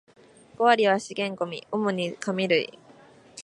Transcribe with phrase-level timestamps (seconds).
[0.57, 2.79] 五割は資源ゴミ、主に紙類